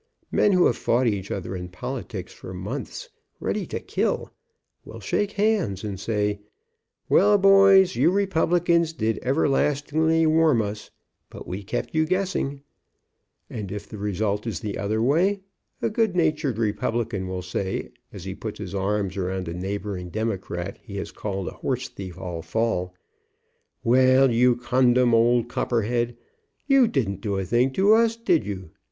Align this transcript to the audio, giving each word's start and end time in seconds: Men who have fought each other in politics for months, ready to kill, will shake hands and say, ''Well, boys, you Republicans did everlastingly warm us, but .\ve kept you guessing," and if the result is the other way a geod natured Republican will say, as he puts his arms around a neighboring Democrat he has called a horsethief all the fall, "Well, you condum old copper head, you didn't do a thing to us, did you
Men 0.31 0.53
who 0.53 0.65
have 0.65 0.77
fought 0.77 1.05
each 1.05 1.29
other 1.29 1.55
in 1.55 1.69
politics 1.69 2.33
for 2.33 2.55
months, 2.55 3.09
ready 3.39 3.67
to 3.67 3.79
kill, 3.79 4.31
will 4.83 4.99
shake 4.99 5.33
hands 5.33 5.83
and 5.83 5.99
say, 5.99 6.39
''Well, 7.07 7.39
boys, 7.39 7.95
you 7.95 8.09
Republicans 8.09 8.93
did 8.93 9.19
everlastingly 9.21 10.25
warm 10.25 10.59
us, 10.63 10.89
but 11.29 11.45
.\ve 11.47 11.61
kept 11.61 11.93
you 11.93 12.07
guessing," 12.07 12.63
and 13.47 13.71
if 13.71 13.87
the 13.87 13.99
result 13.99 14.47
is 14.47 14.59
the 14.61 14.75
other 14.75 15.03
way 15.03 15.41
a 15.83 15.89
geod 15.91 16.15
natured 16.15 16.57
Republican 16.57 17.27
will 17.27 17.43
say, 17.43 17.91
as 18.11 18.23
he 18.23 18.33
puts 18.33 18.57
his 18.57 18.73
arms 18.73 19.17
around 19.17 19.47
a 19.47 19.53
neighboring 19.53 20.09
Democrat 20.09 20.79
he 20.81 20.97
has 20.97 21.11
called 21.11 21.47
a 21.47 21.51
horsethief 21.61 22.17
all 22.17 22.41
the 22.41 22.47
fall, 22.47 22.95
"Well, 23.83 24.31
you 24.31 24.55
condum 24.55 25.13
old 25.13 25.47
copper 25.47 25.83
head, 25.83 26.17
you 26.65 26.87
didn't 26.87 27.21
do 27.21 27.37
a 27.37 27.45
thing 27.45 27.69
to 27.73 27.93
us, 27.93 28.15
did 28.15 28.47
you 28.47 28.71